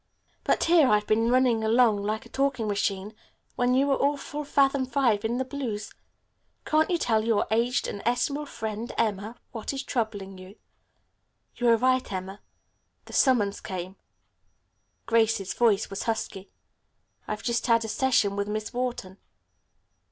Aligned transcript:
But 0.43 0.63
here 0.63 0.87
I've 0.89 1.05
been 1.05 1.29
running 1.29 1.63
along 1.63 2.01
like 2.01 2.25
a 2.25 2.29
talking 2.29 2.67
machine 2.67 3.13
when 3.55 3.75
you 3.75 3.91
are 3.91 4.17
'full 4.17 4.43
fathom 4.43 4.83
five' 4.87 5.23
in 5.23 5.37
the 5.37 5.45
blues. 5.45 5.93
Can't 6.65 6.89
you 6.89 6.97
tell 6.97 7.23
your 7.23 7.45
aged 7.51 7.87
and 7.87 8.01
estimable 8.03 8.47
friend, 8.47 8.91
Emma, 8.97 9.37
what 9.51 9.73
is 9.73 9.83
troubling 9.83 10.39
you?" 10.39 10.55
"You 11.55 11.67
were 11.67 11.77
right, 11.77 12.11
Emma. 12.11 12.41
The 13.05 13.13
summons 13.13 13.61
came." 13.61 13.95
Grace's 15.05 15.53
voice 15.53 15.91
was 15.91 16.01
husky. 16.01 16.49
"I've 17.27 17.43
just 17.43 17.67
had 17.67 17.85
a 17.85 17.87
session 17.87 18.35
with 18.35 18.47
Miss 18.47 18.73
Wharton." 18.73 19.19